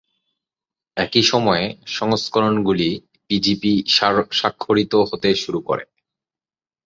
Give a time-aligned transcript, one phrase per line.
[0.97, 1.65] একই সময়ে,
[1.89, 2.89] সংস্করণগুলি
[3.27, 5.83] পিজিপি-স্বাক্ষরিত হতে শুরু করে।